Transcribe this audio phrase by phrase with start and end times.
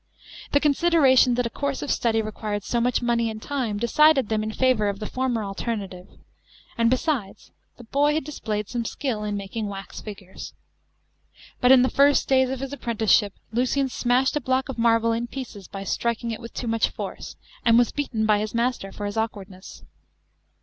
[0.51, 4.41] The consideration that a course of study renuired so much money and time decided them
[4.41, 6.07] in favour of the former alternative;
[6.75, 10.55] and, besides, the boy had displayed some skill in making wax figures.
[11.59, 15.27] But in the first days ot his apprenticeship Lucian smashed a block of marble in
[15.27, 19.05] pieces, by striking it with too much force, and was beaten by his master for
[19.05, 19.83] his awkwardness.